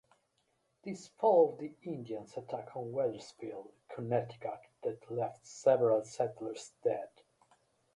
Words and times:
This 0.83 1.09
followed 1.19 1.59
the 1.59 1.75
Indians' 1.83 2.35
attack 2.35 2.75
on 2.75 2.91
Wethersfield, 2.91 3.69
Connecticut 3.87 4.61
that 4.81 5.11
left 5.11 5.45
several 5.45 6.03
settlers 6.05 6.71
dead. 6.83 7.09